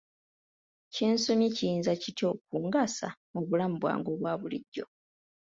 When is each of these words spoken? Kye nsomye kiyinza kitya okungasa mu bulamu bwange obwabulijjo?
Kye 0.93 1.07
nsomye 1.13 1.47
kiyinza 1.55 1.91
kitya 2.01 2.25
okungasa 2.33 3.07
mu 3.33 3.39
bulamu 3.47 3.75
bwange 3.81 4.09
obwabulijjo? 4.13 4.85